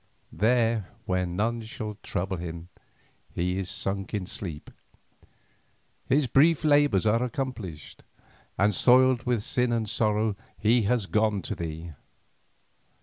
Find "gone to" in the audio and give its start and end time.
11.05-11.53